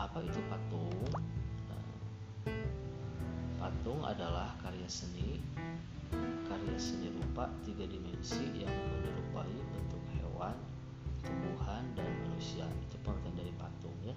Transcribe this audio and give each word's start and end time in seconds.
apa 0.00 0.24
itu 0.24 0.40
patung 0.48 0.88
Nah, 1.68 1.84
patung 3.60 4.00
adalah 4.00 4.56
karya 4.64 4.88
seni 4.88 5.44
karya 6.48 6.78
seni 6.80 7.12
rupa 7.12 7.52
tiga 7.60 7.84
dimensi 7.84 8.48
yang 8.56 8.72
menyerupai 8.72 9.52
bentuk 9.52 10.02
hewan 10.16 10.56
tumbuhan 11.20 11.84
dan 11.92 12.08
manusia 12.24 12.64
itu 12.88 12.96
pengertian 13.04 13.36
dari 13.36 13.52
patung 13.60 13.92
ya 14.00 14.16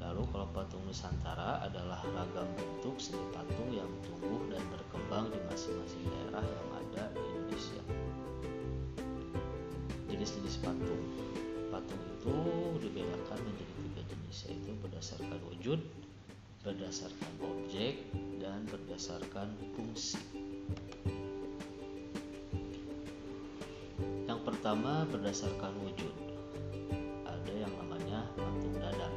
Lalu 0.00 0.24
kalau 0.32 0.48
patung 0.56 0.80
Nusantara 0.88 1.60
adalah 1.60 2.00
ragam 2.16 2.48
bentuk 2.56 2.96
seni 2.96 3.20
patung 3.36 3.68
yang 3.68 3.88
tumbuh 4.00 4.48
dan 4.48 4.64
berkembang 4.72 5.28
di 5.28 5.38
masing-masing 5.44 6.02
daerah 6.08 6.40
yang 6.40 6.68
ada 6.72 7.04
di 7.12 7.20
Indonesia. 7.20 7.82
Jenis-jenis 10.08 10.56
patung. 10.64 11.04
Patung 11.68 12.00
itu 12.16 12.36
dibedakan 12.80 13.38
menjadi 13.44 13.69
tiga 14.30 14.46
jenis 14.46 14.46
yaitu 14.46 14.72
berdasarkan 14.78 15.40
wujud, 15.50 15.80
berdasarkan 16.62 17.32
objek, 17.42 17.98
dan 18.38 18.62
berdasarkan 18.70 19.48
fungsi. 19.74 20.22
Yang 24.30 24.40
pertama 24.46 25.02
berdasarkan 25.10 25.74
wujud. 25.82 26.14
Ada 27.26 27.52
yang 27.66 27.74
namanya 27.74 28.22
patung 28.38 28.76
dada. 28.78 29.10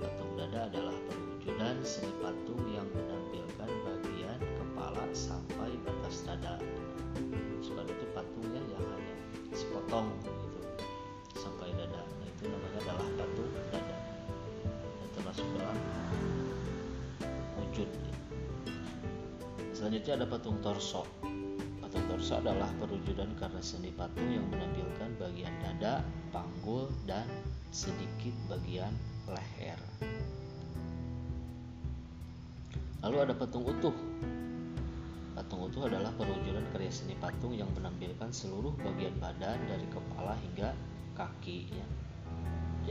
Patung 0.00 0.32
dada 0.40 0.72
adalah 0.72 0.96
perwujudan 1.12 1.76
seni 1.84 2.12
patung 2.24 2.64
yang 2.72 2.88
menampilkan 2.96 3.70
bagian 3.84 4.40
kepala 4.40 5.04
sampai 5.12 5.76
batas 5.84 6.24
dada. 6.24 6.56
Suka 7.60 7.84
itu 7.84 8.06
patungnya 8.16 8.64
yang 8.72 8.84
hanya 8.96 9.14
sepotong 9.52 10.08
Selanjutnya 19.88 20.20
ada 20.20 20.28
patung 20.28 20.60
torso. 20.60 21.02
Patung 21.80 22.04
torso 22.12 22.36
adalah 22.36 22.68
perwujudan 22.76 23.32
karena 23.40 23.56
seni 23.64 23.88
patung 23.88 24.28
yang 24.28 24.44
menampilkan 24.52 25.16
bagian 25.16 25.56
dada, 25.64 26.04
panggul, 26.28 26.92
dan 27.08 27.24
sedikit 27.72 28.36
bagian 28.52 28.92
leher. 29.24 29.80
Lalu 33.00 33.16
ada 33.16 33.32
patung 33.32 33.64
utuh. 33.64 33.96
Patung 35.32 35.72
utuh 35.72 35.88
adalah 35.88 36.12
perwujudan 36.20 36.68
karya 36.68 36.92
seni 36.92 37.16
patung 37.16 37.56
yang 37.56 37.72
menampilkan 37.72 38.28
seluruh 38.28 38.76
bagian 38.84 39.16
badan 39.16 39.56
dari 39.72 39.88
kepala 39.88 40.36
hingga 40.36 40.76
kaki. 41.16 41.64
Ya. 41.72 41.86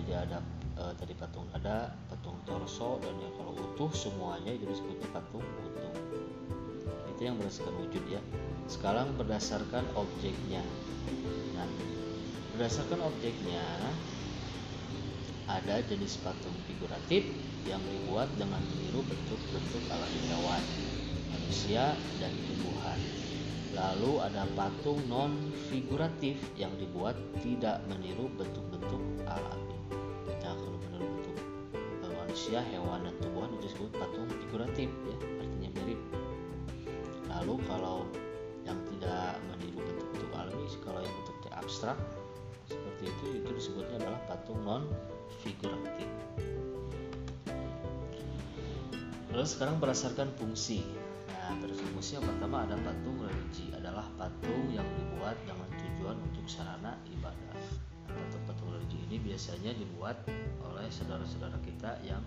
Jadi 0.02 0.12
ada 0.18 0.42
e, 0.74 0.98
tadi 0.98 1.14
patung 1.14 1.46
dada, 1.54 1.94
patung 2.10 2.42
torso, 2.42 2.98
dan 3.06 3.14
yang 3.22 3.38
kalau 3.38 3.54
utuh 3.54 3.94
semuanya 3.94 4.50
itu 4.50 4.66
disebutnya 4.66 5.06
patung 5.14 5.46
utuh. 5.46 6.07
Itu 7.18 7.26
yang 7.26 7.42
berdasarkan 7.42 7.74
wujud 7.82 8.04
ya. 8.14 8.22
Sekarang 8.70 9.18
berdasarkan 9.18 9.90
objeknya. 9.98 10.62
Nah, 11.58 11.66
berdasarkan 12.54 13.02
objeknya 13.10 13.66
ada 15.50 15.82
jenis 15.82 16.22
patung 16.22 16.54
figuratif 16.70 17.26
yang 17.66 17.82
dibuat 17.90 18.30
dengan 18.38 18.62
meniru 18.70 19.02
bentuk-bentuk 19.02 19.82
alami 19.90 20.22
hewan, 20.30 20.62
manusia, 21.34 21.98
dan 22.22 22.38
tumbuhan. 22.46 23.02
Lalu 23.74 24.22
ada 24.22 24.46
patung 24.54 25.02
non 25.10 25.50
figuratif 25.74 26.38
yang 26.54 26.70
dibuat 26.78 27.18
tidak 27.42 27.82
meniru 27.90 28.30
bentuk-bentuk 28.38 29.02
alami. 29.26 29.74
Nah, 30.46 30.54
kalau 30.54 30.78
meniru 30.86 31.10
bentuk 31.18 32.14
manusia, 32.14 32.62
hewan, 32.70 33.10
dan 33.10 33.16
tumbuhan 33.26 33.50
itu 33.58 33.74
disebut 33.74 33.90
patung 33.98 34.30
figuratif 34.30 34.94
ya, 35.10 35.18
artinya 35.42 35.70
mirip. 35.82 36.27
Lalu 37.38 37.62
kalau 37.70 38.10
yang 38.66 38.80
tidak 38.90 39.38
meniru 39.48 39.80
bentuk-bentuk 39.86 40.32
alami, 40.34 40.66
kalau 40.82 41.00
yang 41.00 41.14
bentuknya 41.24 41.52
abstrak 41.62 41.98
seperti 42.68 43.04
itu 43.08 43.26
itu 43.40 43.50
disebutnya 43.56 43.96
adalah 44.04 44.20
patung 44.28 44.60
non 44.68 44.84
figuratif. 45.46 46.10
Lalu 49.32 49.46
sekarang 49.48 49.78
berdasarkan 49.78 50.34
fungsi. 50.36 50.82
Nah, 51.30 51.54
berdasarkan 51.62 51.94
fungsi 51.94 52.18
yang 52.18 52.26
pertama 52.26 52.66
ada 52.66 52.76
patung 52.82 53.22
religi 53.22 53.70
adalah 53.72 54.04
patung 54.18 54.68
yang 54.74 54.88
dibuat 54.98 55.38
dengan 55.46 55.70
tujuan 55.78 56.18
untuk 56.20 56.46
sarana 56.50 56.98
ibadah. 57.08 57.56
Nah, 58.10 58.18
patung-patung 58.18 58.74
religi 58.74 58.98
ini 59.08 59.22
biasanya 59.22 59.72
dibuat 59.78 60.18
oleh 60.66 60.90
saudara-saudara 60.90 61.56
kita 61.64 62.02
yang 62.04 62.20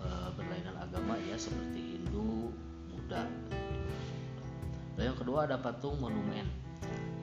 e, 0.00 0.08
berlainan 0.34 0.80
agama 0.80 1.20
ya 1.28 1.36
seperti 1.36 2.00
Hindu, 2.00 2.50
Buddha. 2.90 3.28
Lalu 5.00 5.16
yang 5.16 5.20
kedua 5.24 5.48
ada 5.48 5.56
patung 5.56 5.96
monumen. 5.96 6.44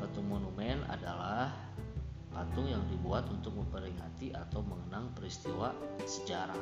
Patung 0.02 0.26
monumen 0.26 0.82
adalah 0.90 1.54
patung 2.34 2.66
yang 2.66 2.82
dibuat 2.90 3.30
untuk 3.30 3.54
memperingati 3.54 4.34
atau 4.34 4.66
mengenang 4.66 5.14
peristiwa 5.14 5.78
sejarah. 6.02 6.58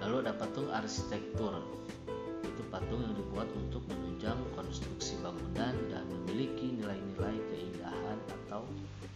Lalu 0.00 0.24
ada 0.24 0.32
patung 0.32 0.72
arsitektur. 0.72 1.60
Itu 2.40 2.62
patung 2.72 3.04
yang 3.04 3.20
dibuat 3.20 3.52
untuk 3.52 3.84
menunjang 3.92 4.40
konstruksi 4.56 5.20
bangunan 5.20 5.76
dan 5.92 6.08
memiliki 6.08 6.72
nilai-nilai 6.80 7.36
keindahan 7.52 8.16
atau 8.32 8.64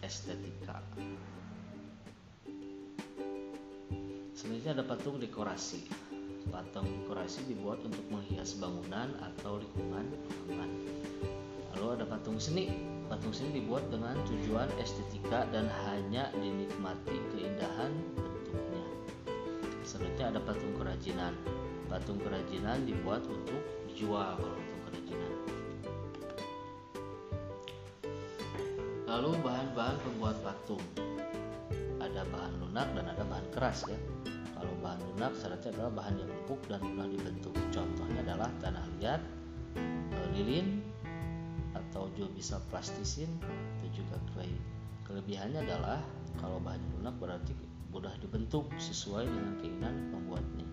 estetika. 0.05 0.77
Selanjutnya 4.37 4.77
ada 4.77 4.85
patung 4.85 5.17
dekorasi. 5.17 6.02
Patung 6.51 6.87
dekorasi 6.87 7.47
dibuat 7.47 7.79
untuk 7.85 8.03
menghias 8.11 8.57
bangunan 8.59 9.15
atau 9.21 9.61
lingkungan. 9.61 10.07
Lalu 11.73 11.87
ada 11.99 12.05
patung 12.07 12.37
seni. 12.39 12.71
Patung 13.07 13.35
seni 13.35 13.61
dibuat 13.61 13.85
dengan 13.91 14.15
tujuan 14.25 14.67
estetika 14.79 15.45
dan 15.51 15.69
hanya 15.87 16.31
dinikmati 16.35 17.17
keindahan 17.35 17.91
bentuknya. 18.15 18.85
Selanjutnya 19.83 20.25
ada 20.33 20.39
patung 20.41 20.73
kerajinan. 20.79 21.33
Patung 21.91 22.17
kerajinan 22.23 22.87
dibuat 22.87 23.21
untuk 23.27 23.61
dijual 23.91 24.39
kalau 24.39 24.55
patung 24.57 24.81
kerajinan. 24.89 25.33
Lalu 29.05 29.29
bahan-bahan 29.45 29.97
pembuat 30.01 30.37
patung. 30.41 30.83
Ada 32.01 32.25
bahan 32.29 32.53
lunak 32.61 32.87
dan 32.97 33.05
ada 33.11 33.23
bahan 33.27 33.47
keras 33.53 33.85
ya. 33.87 33.99
Kalau 34.63 34.79
bahan 34.79 34.99
lunak 35.11 35.35
syaratnya 35.35 35.75
adalah 35.75 35.91
bahan 35.91 36.15
yang 36.23 36.29
empuk 36.31 36.61
dan 36.71 36.79
mudah 36.79 37.07
dibentuk. 37.11 37.51
Contohnya 37.75 38.23
adalah 38.23 38.47
tanah 38.63 38.87
liat, 38.95 39.19
lilin, 40.31 40.79
atau 41.75 42.07
juga 42.15 42.31
bisa 42.31 42.55
plastisin 42.71 43.27
atau 43.43 43.87
juga 43.91 44.15
clay. 44.31 44.47
Kelebihannya 45.03 45.67
adalah 45.67 45.99
kalau 46.39 46.63
bahan 46.63 46.79
lunak 46.95 47.11
berarti 47.19 47.51
mudah 47.91 48.15
dibentuk 48.23 48.71
sesuai 48.79 49.27
dengan 49.27 49.53
keinginan 49.59 50.15
pembuatnya. 50.15 50.65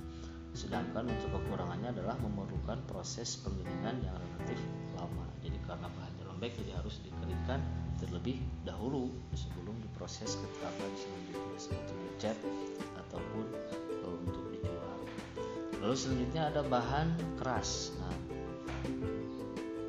Sedangkan 0.54 1.10
untuk 1.10 1.34
kekurangannya 1.34 1.90
adalah 1.90 2.14
memerlukan 2.22 2.78
proses 2.86 3.42
pengeringan 3.42 4.06
yang 4.06 4.14
relatif 4.14 4.62
lama. 4.94 5.26
Jadi 5.42 5.58
karena 5.66 5.90
bahannya 5.90 6.24
lembek 6.30 6.54
jadi 6.62 6.78
harus 6.78 7.02
dikeringkan 7.02 7.58
terlebih 7.98 8.38
dahulu 8.62 9.10
sebelum 9.34 9.76
diproses 9.82 10.38
ke 10.38 10.46
tahap 10.62 10.78
selanjutnya 10.94 11.58
seperti 11.58 11.92
dicat 12.06 12.38
ataupun. 12.96 13.79
Lalu 15.80 15.96
selanjutnya 15.96 16.52
ada 16.52 16.60
bahan 16.60 17.08
keras. 17.40 17.96
Nah, 17.96 18.16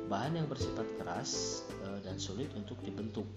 bahan 0.08 0.40
yang 0.40 0.48
bersifat 0.48 0.88
keras 0.96 1.62
e, 1.84 2.00
dan 2.04 2.16
sulit 2.16 2.48
untuk 2.56 2.80
dibentuk. 2.80 3.28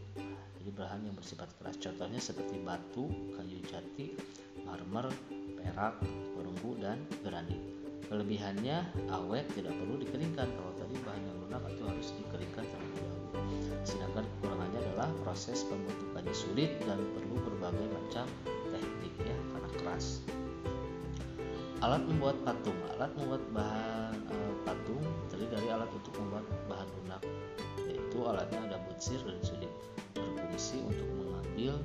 Jadi 0.60 0.72
bahan 0.72 1.04
yang 1.04 1.16
bersifat 1.16 1.52
keras 1.60 1.76
contohnya 1.78 2.18
seperti 2.20 2.60
batu, 2.64 3.12
kayu 3.36 3.60
jati, 3.68 4.16
marmer, 4.64 5.12
perak, 5.60 6.00
perunggu 6.36 6.80
dan 6.80 6.98
granit. 7.22 7.60
Kelebihannya 8.08 8.86
awet 9.14 9.46
tidak 9.54 9.76
perlu 9.76 10.00
dikeringkan. 10.02 10.48
Kalau 10.48 10.72
tadi 10.80 10.96
bahan 11.06 11.22
yang 11.22 11.38
lunak 11.46 11.64
itu 11.70 11.84
harus 11.86 12.08
dikeringkan 12.18 12.66
terlebih 12.66 13.00
dahulu. 13.04 13.30
Sedangkan 13.86 14.24
kekurangannya 14.26 14.80
adalah 14.90 15.10
proses 15.22 15.62
pembentukannya 15.70 16.34
sulit 16.34 16.72
dan 16.86 16.98
perlu 17.14 17.36
berbagai 17.46 17.88
macam 17.94 18.26
teknik 18.74 19.14
ya 19.22 19.38
karena 19.54 19.70
keras. 19.82 20.25
Alat 21.86 22.02
membuat 22.10 22.42
patung. 22.42 22.74
Alat 22.98 23.14
membuat 23.14 23.46
bahan 23.54 24.18
e, 24.26 24.36
patung 24.66 25.06
terdiri 25.30 25.54
dari 25.54 25.68
alat 25.70 25.90
untuk 25.94 26.18
membuat 26.18 26.46
bahan 26.66 26.90
lunak, 26.98 27.22
yaitu 27.86 28.18
alatnya 28.26 28.60
ada 28.66 28.78
butsir 28.90 29.22
dan 29.22 29.38
sulit, 29.46 29.70
berfungsi 30.18 30.82
untuk 30.82 31.06
mengambil 31.14 31.78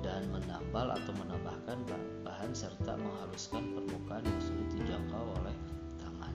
dan 0.00 0.24
menambal 0.32 0.88
atau 0.88 1.12
menambahkan 1.20 1.76
bahan 2.24 2.50
serta 2.56 2.96
menghaluskan 2.96 3.76
permukaan 3.76 4.24
yang 4.24 4.40
sulit 4.40 4.68
dijangkau 4.72 5.24
oleh 5.44 5.54
tangan. 6.00 6.32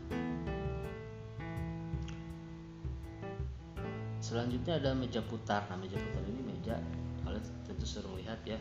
selanjutnya 4.21 4.77
ada 4.77 4.91
meja 4.93 5.19
putar 5.25 5.65
nah 5.67 5.75
meja 5.75 5.97
putar 5.97 6.23
ini 6.29 6.41
meja 6.45 6.77
kalian 7.25 7.43
tentu 7.65 7.83
sering 7.83 8.15
lihat 8.21 8.39
ya 8.45 8.59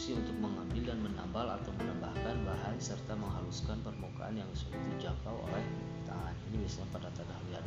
berfungsi 0.00 0.16
untuk 0.16 0.40
mengambil 0.40 0.82
dan 0.88 0.98
menambal 1.04 1.44
atau 1.60 1.76
menambahkan 1.76 2.36
bahan 2.48 2.72
serta 2.80 3.12
menghaluskan 3.20 3.84
permukaan 3.84 4.32
yang 4.32 4.48
sulit 4.56 4.80
dijangkau 4.96 5.44
oleh 5.44 5.60
tangan. 6.08 6.32
Ini 6.48 6.56
biasanya 6.64 6.88
pada 6.88 7.08
tanah 7.12 7.36
liat 7.52 7.64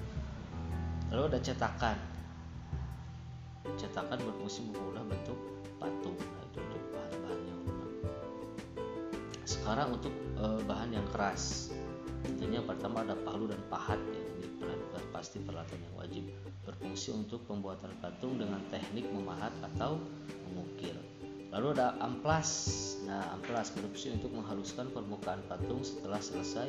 lalu 1.14 1.24
ada 1.30 1.40
cetakan. 1.46 1.98
Cetakan 3.78 4.18
berfungsi 4.18 4.66
mengubah 4.66 5.06
bentuk 5.14 5.38
patung. 5.78 6.18
Nah, 6.18 6.42
itu 6.50 6.58
untuk 6.58 6.82
bahan-bahan 6.90 7.42
yang 7.46 7.60
lunak 7.70 7.92
sekarang 9.46 9.88
untuk 9.94 10.14
e, 10.34 10.46
bahan 10.66 10.90
yang 10.90 11.06
keras. 11.14 11.70
Tentunya 12.26 12.66
pertama 12.66 13.06
ada 13.06 13.14
palu 13.14 13.46
dan 13.46 13.62
pahat 13.70 14.02
ya. 14.10 14.22
Ini 14.42 14.74
pasti 15.14 15.38
peralatan 15.38 15.78
yang 15.86 15.96
wajib 16.02 16.24
berfungsi 16.66 17.14
untuk 17.14 17.46
pembuatan 17.46 17.94
patung 18.02 18.42
dengan 18.42 18.58
teknik 18.74 19.06
memahat 19.14 19.54
atau 19.62 20.02
mengukir 20.50 20.98
lalu 21.54 21.78
ada 21.78 21.94
amplas. 22.02 22.50
Nah 23.06 23.22
amplas 23.38 23.70
berfungsi 23.78 24.18
untuk 24.18 24.34
menghaluskan 24.34 24.90
permukaan 24.90 25.46
patung 25.46 25.86
setelah 25.86 26.18
selesai 26.18 26.68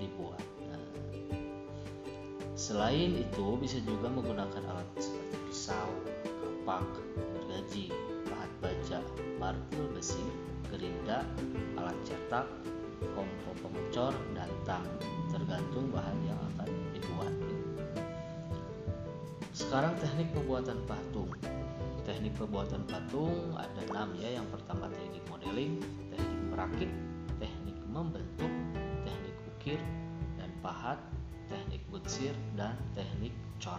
dibuat. 0.00 0.40
Nah, 0.64 0.82
selain 2.56 3.12
itu 3.12 3.60
bisa 3.60 3.78
juga 3.84 4.08
menggunakan 4.08 4.64
alat 4.72 4.88
seperti 4.96 5.36
pisau 5.52 5.90
kapak 6.24 6.88
gergaji 7.36 7.92
pahat 8.24 8.52
baja 8.64 8.98
martil 9.36 9.84
besi 9.92 10.24
gerinda 10.72 11.28
alat 11.76 11.98
cetak 12.08 12.48
kompo 13.12 13.50
pengecor 13.60 14.16
dan 14.32 14.48
tang. 14.64 14.88
Tergantung 15.28 15.92
bahan 15.92 16.18
yang 16.24 16.40
akan 16.56 16.68
dibuat. 16.96 17.34
Sekarang 19.52 19.92
teknik 20.00 20.32
pembuatan 20.32 20.80
patung 20.88 21.28
teknik 22.02 22.34
pembuatan 22.34 22.82
patung 22.90 23.54
ada 23.54 23.80
enam 23.90 24.14
ya. 24.18 24.38
Yang 24.42 24.58
pertama 24.58 24.90
teknik 24.90 25.24
modeling 25.30 25.78
teknik 26.10 26.40
merakit 26.50 26.90
teknik 27.38 27.78
membentuk 27.90 28.52
teknik 29.06 29.36
ukir 29.54 29.80
dan 30.38 30.50
pahat 30.62 30.98
teknik 31.46 31.82
butsir 31.92 32.34
dan 32.58 32.74
teknik 32.96 33.34
cor. 33.62 33.78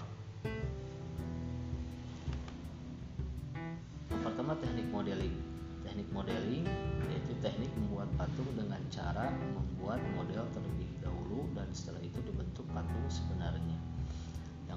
Yang 4.12 4.22
pertama 4.24 4.54
teknik 4.60 4.88
modeling. 4.94 5.36
Teknik 5.84 6.08
modeling 6.16 6.66
yaitu 7.12 7.36
teknik 7.44 7.70
membuat 7.76 8.08
patung 8.16 8.48
dengan 8.56 8.80
cara 8.88 9.28
membuat 9.54 10.00
model 10.16 10.48
terlebih 10.56 10.88
dahulu 11.04 11.44
dan 11.52 11.68
setelah 11.76 12.00
itu 12.00 12.24
dibentuk 12.24 12.64
patung 12.72 13.08
sebenarnya. 13.12 13.78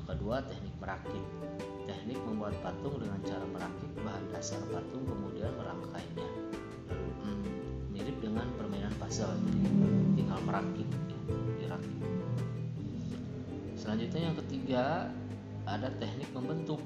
Kedua 0.07 0.41
teknik 0.47 0.75
merakit. 0.79 1.25
Teknik 1.87 2.19
membuat 2.23 2.55
patung 2.63 3.03
dengan 3.03 3.21
cara 3.27 3.45
merakit 3.51 3.91
bahan 4.01 4.25
dasar 4.31 4.63
patung 4.71 5.03
kemudian 5.07 5.51
merangkainya. 5.59 6.29
Hmm, 7.23 7.47
mirip 7.91 8.17
dengan 8.23 8.47
permainan 8.55 8.95
puzzle 9.03 9.35
tinggal 10.15 10.41
merakit 10.47 10.89
dirakit. 11.59 12.01
Selanjutnya 13.75 14.21
yang 14.33 14.37
ketiga 14.39 15.11
ada 15.67 15.91
teknik 15.99 16.31
membentuk 16.33 16.79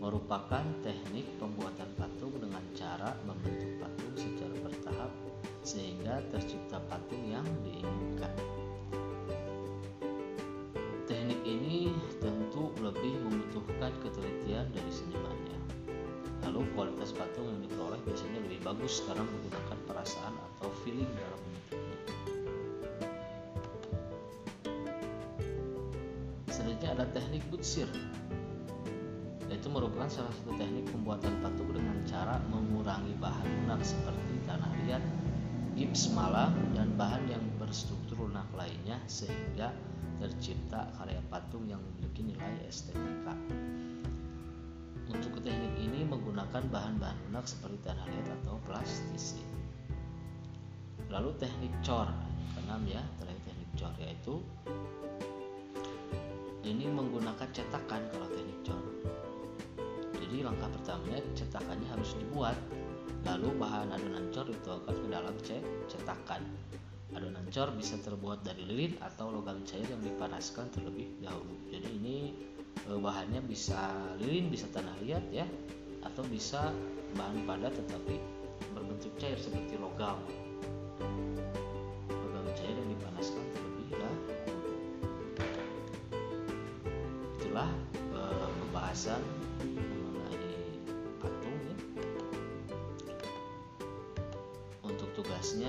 merupakan 0.00 0.64
teknik 0.80 1.28
pembuatan 1.36 1.86
patung 2.00 2.32
dengan 2.40 2.64
cara 2.72 3.12
membentuk 3.28 3.68
patung 3.84 4.14
secara 4.16 4.56
bertahap 4.64 5.12
sehingga 5.60 6.24
tercipta 6.32 6.80
patung 6.88 7.20
yang 7.28 7.44
diinginkan. 7.60 8.32
Bagus 18.70 19.02
karena 19.02 19.26
menggunakan 19.26 19.78
perasaan 19.90 20.34
atau 20.38 20.70
feeling 20.86 21.10
dalam 21.10 21.40
bentuknya. 21.42 21.98
Selanjutnya 26.54 26.90
ada 26.94 27.04
teknik 27.10 27.42
butsir 27.50 27.90
itu 29.50 29.66
merupakan 29.66 30.06
salah 30.06 30.30
satu 30.30 30.54
teknik 30.54 30.86
pembuatan 30.94 31.34
patung 31.42 31.74
dengan 31.74 31.98
cara 32.06 32.38
mengurangi 32.48 33.12
bahan 33.18 33.44
lunak 33.44 33.82
seperti 33.82 34.38
tanah 34.46 34.70
liat, 34.86 35.02
gips 35.74 36.14
malam, 36.14 36.54
dan 36.72 36.94
bahan 36.94 37.26
yang 37.26 37.42
berstruktur 37.58 38.30
lunak 38.30 38.46
lainnya 38.54 38.96
sehingga 39.10 39.74
tercipta 40.22 40.94
karya 40.94 41.18
patung 41.26 41.66
yang 41.66 41.82
memiliki 41.82 42.22
nilai 42.22 42.70
estetika. 42.70 43.34
Untuk 45.10 45.42
teknik 45.42 45.74
ini 45.82 46.06
menggunakan 46.06 46.62
bahan-bahan 46.70 47.18
lunak 47.28 47.44
seperti 47.50 47.82
tanah 47.82 48.06
liat 48.06 48.28
atau 48.40 48.56
plastisin. 48.64 49.44
Lalu 51.10 51.34
teknik 51.42 51.74
cor, 51.82 52.06
yang 52.06 52.50
keenam 52.54 52.82
ya, 52.86 53.02
terakhir 53.18 53.42
teknik 53.42 53.70
cor 53.74 53.92
yaitu 53.98 54.34
ini 56.62 56.86
menggunakan 56.86 57.48
cetakan 57.50 58.06
kalau 58.14 58.28
teknik 58.30 58.60
cor 58.62 58.84
jadi 60.30 60.46
langkah 60.46 60.70
pertamanya 60.70 61.18
cetakannya 61.34 61.90
harus 61.90 62.14
dibuat. 62.14 62.54
Lalu 63.26 63.50
bahan 63.58 63.90
adonan 63.90 64.30
cor 64.30 64.46
dituangkan 64.46 64.94
ke 64.94 65.06
dalam 65.10 65.34
cetakan. 65.90 66.46
Adonan 67.10 67.42
cor 67.50 67.74
bisa 67.74 67.98
terbuat 67.98 68.46
dari 68.46 68.62
lilin 68.62 68.94
atau 69.02 69.34
logam 69.34 69.58
cair 69.66 69.82
yang 69.90 69.98
dipanaskan 69.98 70.70
terlebih 70.70 71.10
dahulu. 71.18 71.58
Jadi 71.66 71.88
ini 71.98 72.16
eh, 72.86 72.98
bahannya 72.98 73.42
bisa 73.42 73.90
lilin, 74.22 74.46
bisa 74.46 74.70
tanah 74.70 74.94
liat 75.02 75.24
ya, 75.34 75.46
atau 76.06 76.22
bisa 76.30 76.70
bahan 77.18 77.42
padat 77.42 77.74
tetapi 77.74 78.14
berbentuk 78.78 79.10
cair 79.18 79.34
seperti 79.42 79.74
logam. 79.82 80.22
Logam 82.06 82.46
cair 82.54 82.74
yang 82.78 82.90
dipanaskan 82.94 83.42
terlebih 83.58 83.86
dahulu. 83.98 84.32
Itulah 87.42 87.70
eh, 88.14 88.48
pembahasan 88.62 89.22
tugasnya 95.20 95.68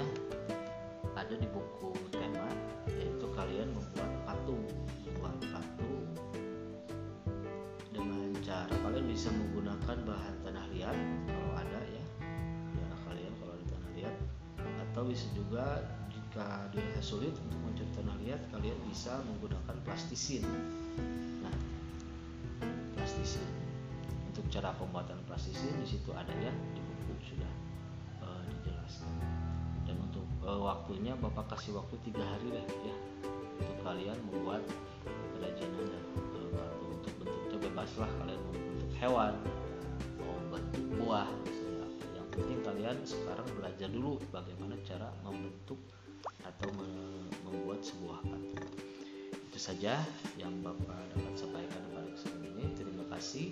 cara. 8.52 8.76
Kalian 8.84 9.06
bisa 9.08 9.32
menggunakan 9.32 9.98
bahan 10.04 10.36
tanah 10.44 10.66
liat 10.76 10.98
kalau 11.32 11.52
ada 11.56 11.80
ya. 11.88 12.04
Ya 12.76 12.88
kalian 13.08 13.34
kalau 13.40 13.52
ada 13.56 13.66
tanah 13.72 13.92
liat. 13.96 14.16
Atau 14.60 15.02
bisa 15.08 15.28
juga 15.32 15.80
jika 16.12 16.68
dirasa 16.76 17.00
sulit 17.00 17.32
untuk 17.48 17.60
mencari 17.64 17.92
tanah 17.96 18.16
liat 18.28 18.42
kalian 18.52 18.78
bisa 18.92 19.24
menggunakan 19.24 19.76
plastisin. 19.88 20.44
Nah 21.40 21.56
plastisin. 23.00 23.48
Untuk 24.28 24.44
cara 24.52 24.76
pembuatan 24.76 25.20
plastisin 25.28 25.72
di 25.80 25.88
situ 25.88 26.12
ada 26.12 26.32
ya 26.36 26.52
di 26.76 26.82
buku 26.84 27.14
sudah 27.24 27.54
uh, 28.20 28.44
dijelaskan. 28.48 29.16
Uh, 30.42 30.58
waktunya 30.58 31.14
bapak 31.22 31.54
kasih 31.54 31.78
waktu 31.78 32.02
tiga 32.02 32.26
hari 32.26 32.50
deh 32.50 32.66
ya 32.82 32.96
untuk 33.62 33.78
kalian 33.86 34.18
membuat 34.26 34.66
kerajinan 35.38 35.86
dan 35.86 36.02
untuk 36.18 36.21
bentuknya 37.82 37.98
bebas 37.98 37.98
lah 37.98 38.12
kalian 38.22 38.42
mau 38.46 38.58
hewan 39.02 39.34
mau 40.22 40.38
bentuk 40.54 40.86
buah 41.02 41.30
misalnya. 41.42 41.88
Yang 42.14 42.28
penting 42.38 42.60
kalian 42.62 42.98
sekarang 43.02 43.48
belajar 43.58 43.90
dulu 43.90 44.22
bagaimana 44.30 44.76
cara 44.86 45.10
membentuk 45.26 45.82
atau 46.46 46.70
membuat 47.42 47.82
sebuah 47.82 48.22
patung 48.22 48.70
itu 49.50 49.58
saja 49.58 49.98
yang 50.38 50.54
bapak 50.62 50.94
dapat 51.18 51.34
sampaikan 51.34 51.82
pada 51.90 52.10
kesempatan 52.14 52.54
ini. 52.54 52.66
Terima 52.78 53.06
kasih 53.10 53.46